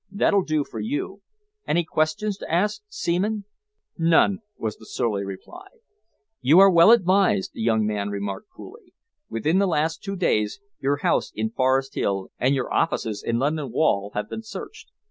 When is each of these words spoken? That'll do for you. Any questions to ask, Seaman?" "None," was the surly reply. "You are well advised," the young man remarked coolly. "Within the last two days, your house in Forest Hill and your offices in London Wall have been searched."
That'll 0.09 0.41
do 0.41 0.63
for 0.63 0.79
you. 0.79 1.21
Any 1.67 1.83
questions 1.83 2.35
to 2.39 2.51
ask, 2.51 2.81
Seaman?" 2.87 3.45
"None," 3.99 4.39
was 4.57 4.75
the 4.77 4.85
surly 4.87 5.23
reply. 5.23 5.67
"You 6.41 6.57
are 6.57 6.71
well 6.71 6.89
advised," 6.89 7.51
the 7.53 7.61
young 7.61 7.85
man 7.85 8.09
remarked 8.09 8.47
coolly. 8.51 8.95
"Within 9.29 9.59
the 9.59 9.67
last 9.67 10.01
two 10.01 10.15
days, 10.15 10.59
your 10.79 10.97
house 11.05 11.31
in 11.35 11.51
Forest 11.51 11.93
Hill 11.93 12.31
and 12.39 12.55
your 12.55 12.73
offices 12.73 13.21
in 13.23 13.37
London 13.37 13.71
Wall 13.71 14.09
have 14.15 14.27
been 14.27 14.41
searched." 14.41 14.89